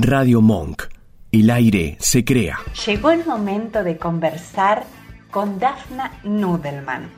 [0.00, 0.84] Radio Monk.
[1.32, 2.60] El aire se crea.
[2.86, 4.84] Llegó el momento de conversar
[5.32, 7.10] con Dafna Nudelman.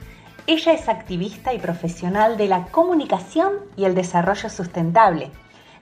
[0.46, 5.30] Ella es activista y profesional de la comunicación y el desarrollo sustentable.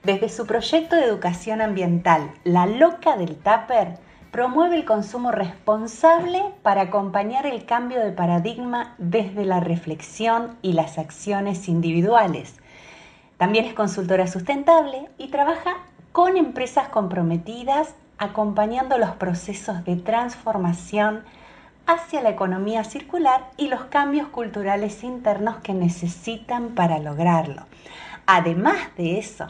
[0.03, 3.97] Desde su proyecto de educación ambiental, La Loca del Tupper,
[4.31, 10.97] promueve el consumo responsable para acompañar el cambio de paradigma desde la reflexión y las
[10.97, 12.55] acciones individuales.
[13.37, 15.77] También es consultora sustentable y trabaja
[16.19, 21.23] con empresas comprometidas acompañando los procesos de transformación
[21.87, 27.67] hacia la economía circular y los cambios culturales internos que necesitan para lograrlo.
[28.25, 29.47] Además de eso,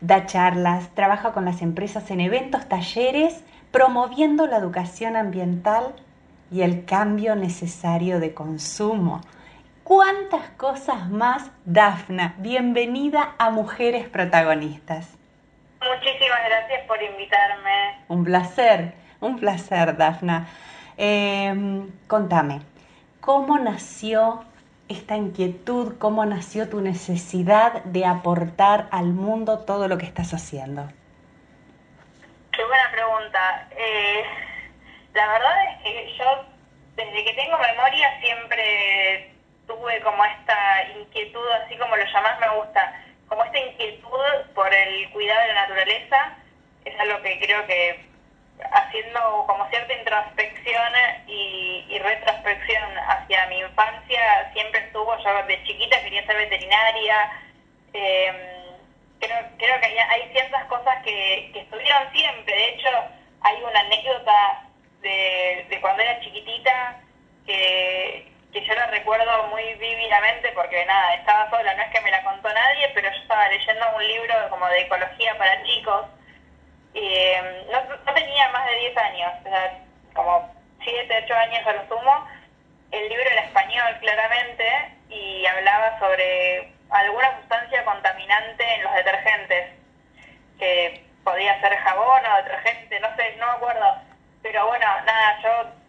[0.00, 5.94] da charlas, trabaja con las empresas en eventos, talleres, promoviendo la educación ambiental
[6.50, 9.20] y el cambio necesario de consumo.
[9.84, 12.34] ¿Cuántas cosas más, Dafna?
[12.38, 15.19] Bienvenida a Mujeres Protagonistas.
[15.82, 18.04] Muchísimas gracias por invitarme.
[18.08, 20.46] Un placer, un placer, Dafna.
[20.98, 22.60] Em, contame,
[23.20, 24.44] ¿cómo nació
[24.88, 25.96] esta inquietud?
[25.98, 30.86] ¿Cómo nació tu necesidad de aportar al mundo todo lo que estás haciendo?
[32.52, 33.68] Qué buena pregunta.
[33.70, 34.24] Eh,
[35.14, 36.44] la verdad es que yo,
[36.96, 39.32] desde que tengo memoria, siempre
[39.66, 42.92] tuve como esta inquietud, así como lo llamás, me gusta
[43.30, 46.36] como esta inquietud por el cuidado de la naturaleza
[46.84, 48.04] es algo que creo que
[48.72, 50.92] haciendo como cierta introspección
[51.28, 57.30] y, retrospección hacia mi infancia siempre estuvo, yo de chiquita quería ser veterinaria,
[57.92, 58.36] em,
[59.20, 62.88] creo, creo que hay, ciertas cosas que, estuvieron siempre, de hecho
[63.42, 64.66] hay una anécdota
[65.02, 67.00] de, de cuando era chiquitita
[67.46, 72.10] que, que yo la recuerdo muy vívidamente porque nada, estaba sola, no es que me
[72.10, 76.06] la contó nadie, pero yo estaba leyendo un libro como de ecología para chicos
[76.94, 79.78] y em, no, tenía más de 10 años, o sea,
[80.14, 82.28] como 7, 8 años a lo sumo.
[82.90, 84.64] El libro era español claramente
[85.08, 89.70] y hablaba sobre alguna sustancia contaminante en los detergentes,
[90.58, 93.94] que podía ser jabón o detergente, no sé, no me acuerdo.
[94.42, 95.79] Pero bueno, nada, yo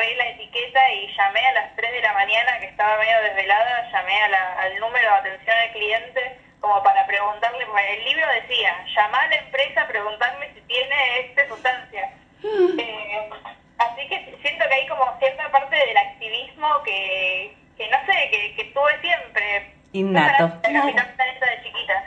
[0.00, 3.90] agarré la etiqueta y llamé a las 3 de la mañana, que estaba medio desvelada,
[3.92, 9.28] llamé al número de atención al cliente como para preguntarle, el libro decía, llamá a
[9.28, 12.10] la empresa a preguntarme si tiene esta sustancia.
[12.42, 12.80] Mm.
[12.80, 13.30] Eh,
[13.78, 18.54] así que siento que hay como cierta parte del activismo que, que no sé, que,
[18.56, 19.74] que tuve siempre.
[19.92, 20.48] Innato.
[20.62, 22.04] de chiquita.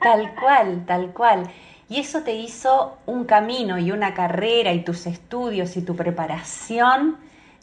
[0.00, 1.50] Tal cual, tal cual.
[1.88, 7.16] Y eso te hizo un camino y una carrera y tus estudios y tu preparación,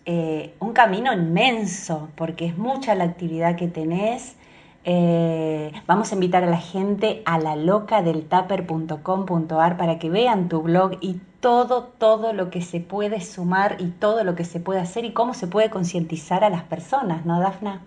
[0.06, 4.38] eh, un camino inmenso, porque es mucha la actividad que tenés.
[4.85, 10.61] Eh, vamos a invitar a la gente a la loca del para que vean tu
[10.61, 14.79] blog y todo, todo lo que se puede sumar y todo lo que se puede
[14.79, 17.81] hacer y cómo se puede concientizar a las personas, ¿no, Dafna?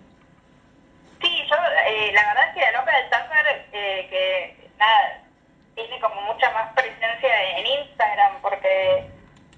[1.19, 3.71] Sí, yo, eh, la verdad es que la loca del tupper,
[4.09, 5.23] que nada,
[5.77, 9.07] tiene como mucha más presencia en Instagram porque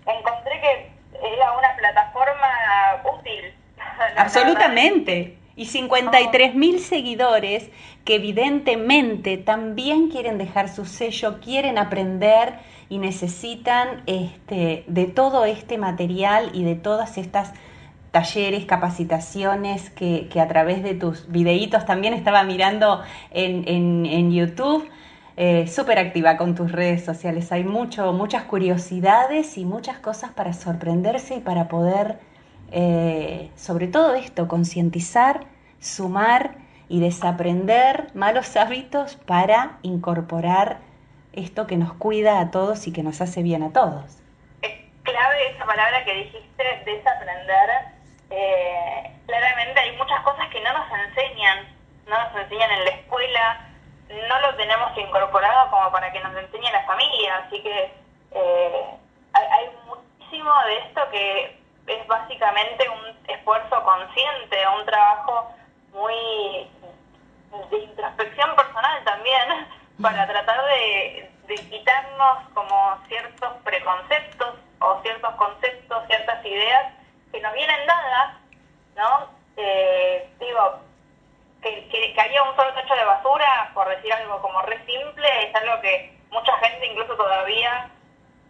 [0.05, 3.55] encontré que era una plataforma útil.
[4.19, 5.37] Absolutamente.
[5.55, 7.69] Y 53 mil seguidores
[8.05, 15.77] que evidentemente también quieren dejar su sello, quieren aprender y necesitan este, de todo este
[15.77, 17.53] material y de todas estas
[18.11, 24.31] talleres, capacitaciones que, que a través de tus videitos también estaba mirando en, en, en
[24.31, 24.89] YouTube
[25.41, 27.53] eh, súper activa con tus redes sociales.
[27.53, 32.19] Hay mucho, muchas curiosidades y muchas cosas para sorprenderse y para poder,
[32.71, 35.45] eh, sobre todo esto, concientizar,
[35.79, 36.55] sumar
[36.87, 40.79] y desaprender malos hábitos para incorporar
[41.33, 44.21] esto que nos cuida a todos y que nos hace bien a todos.
[44.61, 44.71] Es
[45.03, 47.69] clave esa palabra que dijiste, desaprender.
[48.31, 51.67] Eh, claramente hay muchas cosas que no nos enseñan,
[52.07, 53.69] no nos enseñan en la escuela,
[54.09, 57.91] no lo tenemos incorporado como para que nos enseñe la familia, así que
[58.31, 58.85] eh,
[59.33, 61.58] hay, muchísimo de esto que
[61.89, 65.51] es básicamente un esfuerzo consciente, un trabajo
[65.91, 66.69] muy
[67.71, 69.67] de introspección personal también,
[70.01, 76.93] para tratar de, quitarnos como ciertos preconceptos o ciertos conceptos, ciertas ideas
[77.31, 78.35] que nos vienen dadas,
[78.95, 79.29] ¿no?
[79.57, 80.79] Eh, digo,
[81.63, 85.55] que, que, haya un solo tacho de basura, por decir algo como re simple, es
[85.55, 87.89] algo que mucha gente incluso todavía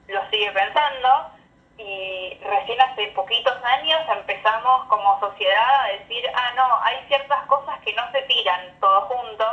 [0.07, 1.31] lo sigue pensando
[1.79, 7.79] y recién hace poquitos años empezamos como sociedad a decir, ah, no, hay ciertas cosas
[7.79, 9.45] que no se tiran todo junto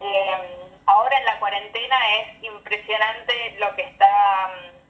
[0.00, 4.80] Eh, ahora en la cuarentena es impresionante lo que está mm,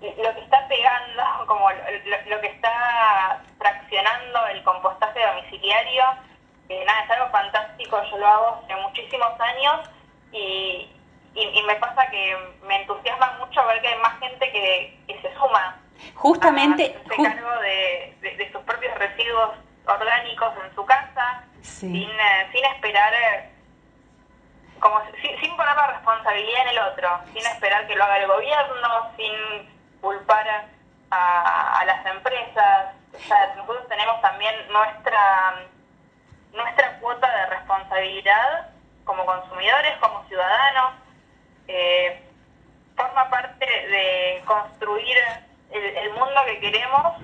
[0.00, 6.04] lo que está pegando, como lo, que está fraccionando el compostaje domiciliario.
[6.86, 9.88] nada, es algo fantástico, yo lo hago hace muchísimos años
[10.32, 10.90] y,
[11.38, 12.36] y, me pasa que
[12.66, 15.80] me entusiasma mucho ver que hay más gente que, se suma.
[16.14, 16.96] Justamente.
[17.06, 19.50] A cargo de, de, sus propios residuos
[19.86, 23.12] orgánicos en su casa, sin, eh, sin esperar.
[23.14, 23.52] Eh,
[24.80, 29.12] como sin, poner la responsabilidad en el otro, sin esperar que lo haga el gobierno,
[29.16, 29.68] sin
[30.00, 30.68] culpar
[31.10, 32.94] a, a las empresas.
[33.12, 35.66] O sea, nosotros tenemos también nuestra
[36.52, 38.70] nuestra cuota de responsabilidad
[39.04, 40.94] como consumidores, como ciudadanos,
[41.68, 42.20] eh,
[42.96, 45.16] forma parte de construir
[45.70, 47.22] el, mundo que queremos,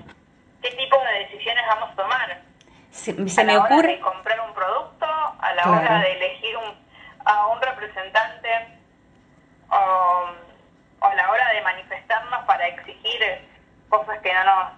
[0.62, 2.40] qué tipo de decisiones vamos a tomar.
[2.90, 6.74] Se, a la me hora de comprar un producto, a la hora de elegir un,
[7.24, 8.48] a un representante
[9.68, 10.26] o,
[11.00, 13.20] a la hora de manifestarnos para exigir
[13.88, 14.72] cosas que no nos,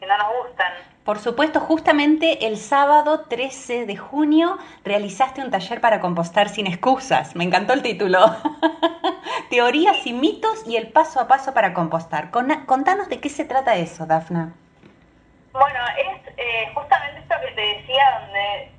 [0.00, 0.72] que no nos gustan.
[1.04, 7.36] Por supuesto, justamente el sábado 13 de junio realizaste un taller para compostar sin excusas.
[7.36, 8.20] Me encantó el título.
[9.50, 12.30] Teorías y mitos y el paso a paso para compostar.
[12.30, 14.54] Contanos de qué se trata eso, Dafna.
[15.52, 18.72] Bueno, es eh, justamente esto que te decía, donde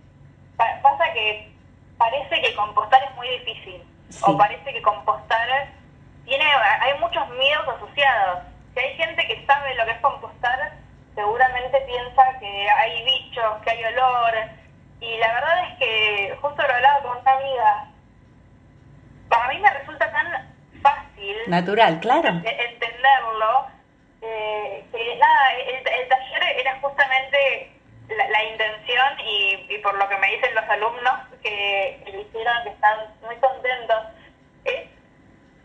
[0.57, 1.51] pasa que
[1.99, 3.83] parece que compostar es muy difícil.
[4.21, 5.47] O parece que compostar
[6.25, 8.39] tiene, hay muchos miedos asociados.
[8.73, 10.73] Si hay gente que sabe lo que es compostar,
[11.13, 14.33] seguramente piensa que hay bichos, que hay olor.
[14.99, 17.87] Y la verdad es que justo lo hablaba con una amiga.
[19.29, 21.37] Para mí me resulta tan fácil.
[21.47, 22.29] Natural, claro.
[22.29, 23.67] Entenderlo.
[24.21, 27.71] Eh, que nada, el, taller era justamente
[28.07, 31.13] la, intención y, y, por lo que me dicen los alumnos
[31.43, 34.03] que lo hicieron, que están muy contentos,
[34.63, 34.89] es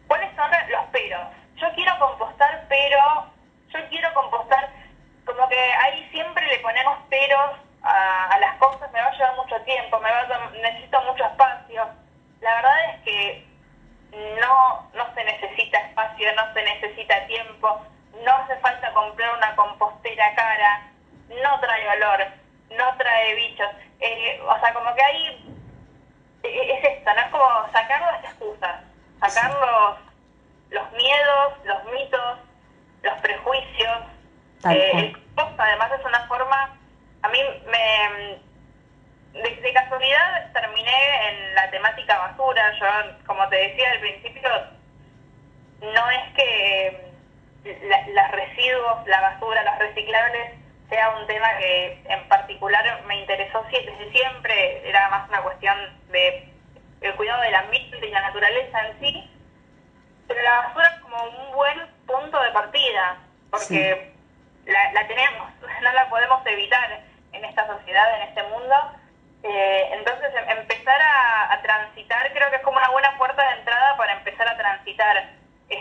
[0.09, 1.29] cuáles son los peros.
[1.57, 2.99] Yo quiero compostar, pero
[3.73, 4.69] yo quiero compostar
[5.25, 9.61] como que ahí siempre le ponemos peros a, las cosas, me va a llevar mucho
[9.63, 11.89] tiempo, me va necesito mucho espacio.
[12.41, 13.47] La verdad es que
[14.41, 17.81] no, no se necesita espacio, no se necesita tiempo,
[18.25, 20.91] no hace falta comprar una compostera cara,
[21.29, 22.27] no trae olor,
[22.71, 23.69] no trae bichos.
[24.01, 25.55] Eh, o sea, como que ahí
[26.43, 27.21] e-, es esto, ¿no?
[27.21, 28.81] Es como sacar las excusas,
[29.21, 29.99] sacar los,
[30.71, 32.39] los miedos, los mitos,
[33.03, 33.99] los prejuicios,
[34.69, 36.77] eh, el compost además es una forma,
[37.23, 38.51] a mí me...
[39.33, 42.87] De, casualidad terminé en la temática basura, yo
[43.27, 44.51] como te decía al principio,
[45.81, 47.11] no es que
[47.65, 48.31] los
[48.91, 50.53] residuos, la basura, los reciclables
[50.89, 55.77] sea un tema que en particular me interesó desde siempre, era más una cuestión
[56.11, 56.49] de
[57.01, 59.31] el cuidado del ambiente y la naturaleza en sí,
[60.27, 63.19] pero la basura es como un buen punto de partida,
[63.51, 64.13] porque
[64.67, 65.49] la, tenemos,
[65.83, 67.03] no la podemos evitar
[67.33, 68.75] en esta sociedad, en este mundo.
[69.43, 73.97] Eh, entonces, em, empezar a, transitar creo que es como una buena puerta de entrada
[73.97, 75.31] para empezar a transitar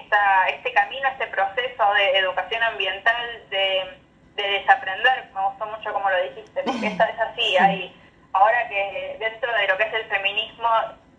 [0.10, 3.98] esta, este camino, este proceso de educación ambiental, de,
[4.36, 5.30] desaprender.
[5.34, 7.58] Me gustó mucho como lo dijiste, porque esta es así.
[7.58, 7.96] Hay,
[8.34, 10.70] ahora que dentro de lo que es el feminismo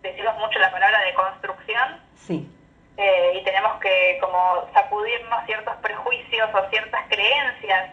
[0.01, 2.01] decimos mucho la palabra de construcción.
[2.15, 2.49] Sí
[2.97, 7.89] eh, y tenemos que como sacudirnos ciertos prejuicios o ciertas creencias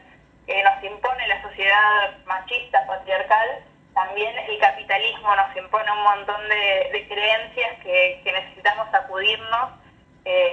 [0.46, 7.06] que nos impone la sociedad machista, patriarcal, también el capitalismo nos impone un montón de,
[7.08, 9.70] creencias que, necesitamos sacudirnos.
[10.28, 10.52] Eh,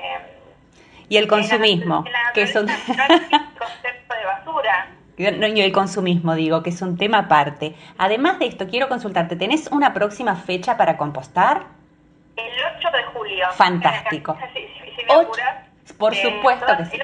[1.10, 2.67] y el consumismo, que es un...
[2.67, 4.88] concepto de basura.
[5.17, 7.75] No, y el consumismo, digo, que es un tema aparte.
[7.98, 11.63] Además de esto, quiero consultarte, ¿tenés una próxima fecha para compostar?
[12.36, 13.46] El 8 de julio.
[13.51, 14.38] Fantástico.
[15.98, 16.98] por eh, supuesto que sí.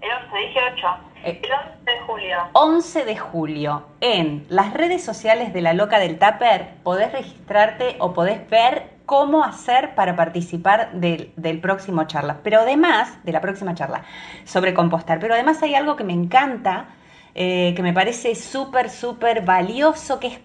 [0.00, 1.11] El 11, dije 8.
[1.24, 2.36] El 11 de julio.
[2.52, 3.86] 11 de julio.
[4.00, 9.44] En las redes sociales de La Loca del Tupper podés registrarte o podés ver cómo
[9.44, 12.38] hacer para participar del, del, próximo charla.
[12.42, 14.02] Pero además, de la próxima charla
[14.44, 15.20] sobre compostar.
[15.20, 16.86] Pero además hay algo que me encanta,
[17.34, 20.40] eh, que me parece súper, súper valioso, que es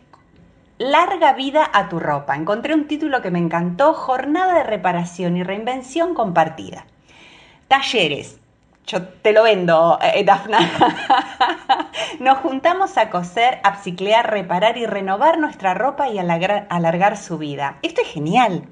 [0.79, 2.35] Larga vida a tu ropa.
[2.35, 6.85] Encontré un título que me encantó, Jornada de reparación y reinvención compartida.
[7.67, 8.39] Talleres.
[8.87, 10.59] Yo te lo vendo, eh, Dafna.
[12.19, 17.79] Nos juntamos a coser, upciclear, reparar y renovar nuestra ropa y alargar, su vida.
[17.81, 18.63] Esto es genial.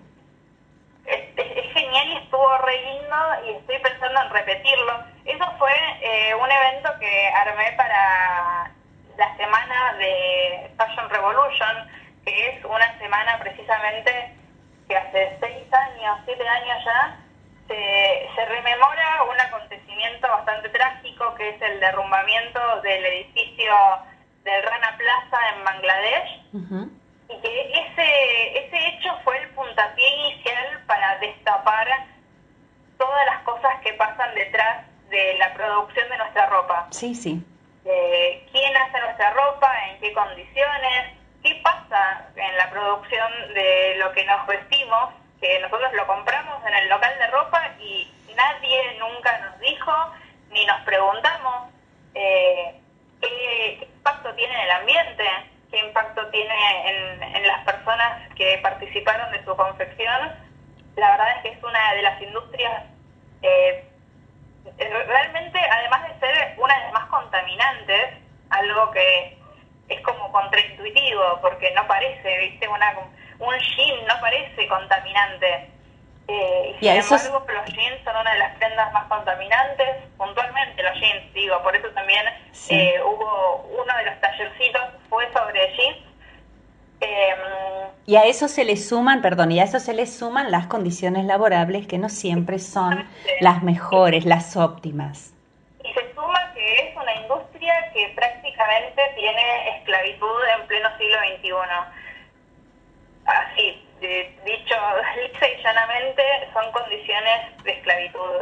[1.05, 2.75] Es, genial y estuvo re
[3.45, 5.03] y estoy pensando en repetirlo.
[5.25, 8.71] Eso fue eh, un evento que armé para
[9.17, 11.89] la semana de Fashion Revolution,
[12.23, 14.33] que es una semana precisamente
[14.87, 17.19] que hace seis años, siete años ya,
[17.67, 23.73] se rememora un acontecimiento bastante trágico que es el derrumbamiento del edificio
[24.43, 26.41] del Rana Plaza en Bangladesh.
[27.27, 31.87] Y que ese, ese hecho fue el puntapié inicial para destapar
[32.97, 36.87] todas las cosas que pasan detrás de la producción de nuestra ropa.
[36.91, 37.43] Sí, sí.
[37.83, 41.13] quién hace nuestra ropa, en qué condiciones,
[41.43, 46.73] qué pasa en la producción de lo que nos vestimos, que nosotros lo compramos en
[46.73, 49.91] el local de ropa y nadie nunca nos dijo
[50.51, 51.69] ni nos preguntamos
[52.13, 52.79] eh,
[53.21, 55.23] qué, impacto tiene en el ambiente,
[55.69, 60.31] qué impacto tiene en, en las personas que participaron de su confección.
[60.95, 62.83] La verdad es que es una de las industrias
[63.41, 63.85] eh,
[64.77, 68.17] realmente, además de ser una de las más contaminantes,
[68.49, 69.37] algo que
[69.89, 72.67] es como contraintuitivo, porque no parece, ¿viste?
[72.67, 72.93] Una,
[73.39, 75.69] un jean no parece contaminante.
[76.27, 80.99] Eh, y, sin embargo, los jeans son una de las prendas más contaminantes, puntualmente los
[80.99, 82.25] jeans, digo, por eso también
[82.69, 86.15] eh, hubo uno de los tallercitos fue sobre jeans
[87.01, 90.67] Em, y a eso se le suman, perdón, y a eso se le suman las
[90.67, 93.07] condiciones laborables que no siempre son
[93.41, 95.33] las mejores, las óptimas.
[95.83, 102.04] Y se suma que es una industria que prácticamente tiene esclavitud en pleno siglo XXI.
[103.25, 104.75] Así, dicho
[105.15, 108.41] lisa y llanamente, son condiciones de esclavitud.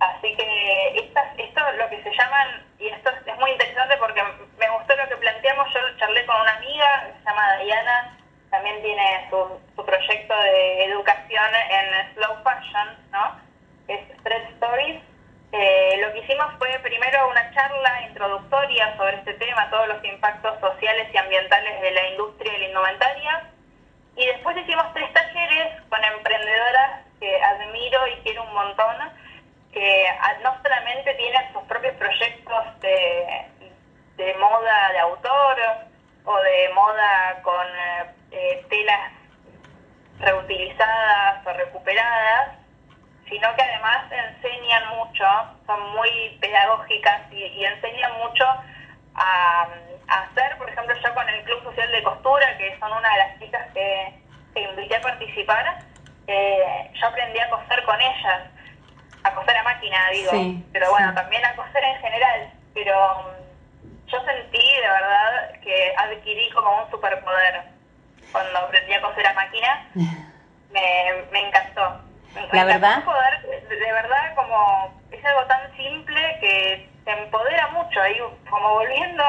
[0.00, 4.22] Así que estas, esto lo que se llaman, y esto es muy interesante porque
[4.58, 8.18] me gustó lo que planteamos, yo charlé con una amiga que se llama Diana,
[8.50, 13.40] también tiene su, su proyecto de educación en slow fashion, ¿no?
[13.88, 15.02] Es Thread Stories.
[15.52, 20.58] Eh, lo que hicimos fue primero una charla introductoria sobre este tema, todos los impactos
[20.60, 23.53] sociales y ambientales de la industria y la indumentaria.
[24.16, 28.96] Y después hicimos tres talleres con emprendedoras que admiro y quiero un montón,
[29.72, 30.08] que
[30.42, 33.46] no solamente tienen sus propios proyectos de,
[34.16, 35.56] de moda de autor
[36.24, 37.66] o de moda con
[38.30, 39.12] eh, telas
[40.20, 42.56] reutilizadas o recuperadas,
[43.28, 45.24] sino que además enseñan mucho,
[45.66, 48.44] son muy pedagógicas y, enseñan mucho
[49.14, 49.68] a,
[50.08, 53.38] hacer, por ejemplo, yo con el Club Social de Costura, que son una de las
[53.38, 54.24] chicas que,
[54.56, 55.78] invité a participar,
[56.28, 58.42] eh, yo aprendí a coser con ellas
[59.24, 60.32] a coser a máquina, digo,
[60.72, 66.50] pero bueno, también a coser en general, pero mm, yo sentí de verdad que adquirí
[66.50, 67.62] como un superpoder
[68.30, 72.00] cuando aprendí a coser a máquina, me, me encantó.
[72.52, 73.04] La verdad.
[73.04, 77.12] Poder, de, verdad, como es algo tan simple que te
[78.50, 79.22] como volviendo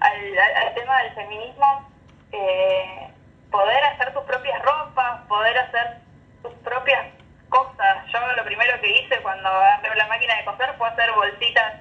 [0.00, 1.88] al, al, tema del feminismo,
[2.32, 3.08] eh,
[3.50, 5.98] poder hacer tus propias ropas, poder hacer
[6.42, 7.06] tus propias
[7.48, 8.06] cosas.
[8.12, 11.74] Yo lo primero que hice cuando agarré la máquina de coser fue hacer bolsitas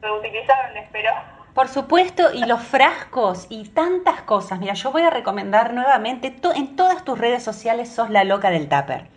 [0.00, 1.12] reutilizables, pero...
[1.54, 4.60] Por supuesto, y los frascos y tantas cosas.
[4.60, 8.68] Mira, yo voy a recomendar nuevamente, en todas tus redes sociales sos la loca del
[8.68, 9.08] tupper.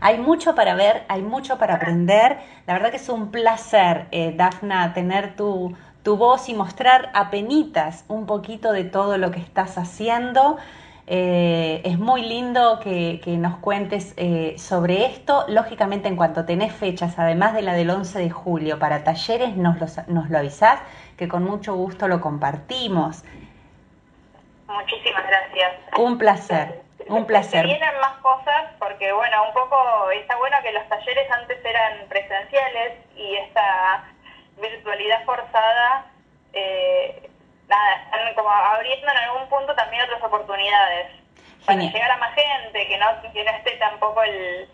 [0.00, 2.38] Hay mucho para ver, hay mucho para aprender.
[2.66, 7.30] La verdad que es un placer, eh, Dafna, tener tu, tu voz y mostrar a
[7.30, 10.58] penitas un poquito de todo lo que estás haciendo.
[11.06, 15.44] Eh, es muy lindo que, nos cuentes eh, sobre esto.
[15.48, 19.76] Lógicamente, en cuanto tenés fechas, además de la del 11 de julio, para talleres, nos,
[20.08, 20.80] nos lo avisás,
[21.16, 23.24] que con mucho gusto lo compartimos.
[24.68, 25.72] Muchísimas gracias.
[25.98, 27.64] Un placer, un placer.
[27.64, 32.92] Vienen más cosas porque, bueno, un poco está bueno que los talleres antes eran presenciales
[33.16, 34.04] y esta
[34.56, 36.06] virtualidad forzada
[36.52, 37.30] eh,
[37.68, 41.12] nada, están como abriendo en algún punto también otras oportunidades
[41.66, 44.68] para llegar a más gente, que no, que no esté tampoco el,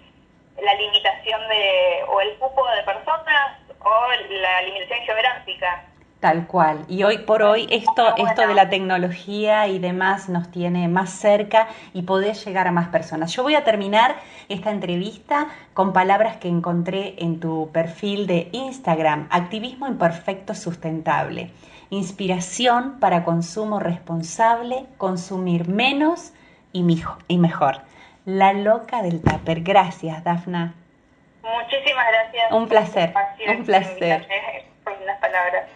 [0.60, 5.84] la limitación de o el cupo de personas o la limitación geográfica.
[6.20, 6.84] Tal cual.
[6.86, 11.68] Y hoy por hoy esto, esto de la tecnología y demás nos tiene más cerca
[11.94, 13.32] y poder llegar a más personas.
[13.32, 14.16] Yo voy a terminar
[14.50, 21.50] esta entrevista con palabras que encontré en tu perfil de Instagram, Activismo Imperfecto Sustentable
[21.90, 26.32] inspiración para consumo responsable, consumir menos
[26.72, 27.82] y, mejor.
[28.24, 29.62] La loca del tupper.
[29.62, 30.74] Gracias, Dafna.
[31.42, 32.52] Muchísimas gracias.
[32.52, 33.12] Un placer.
[33.48, 34.26] Un placer.
[34.84, 35.64] Por las palabras.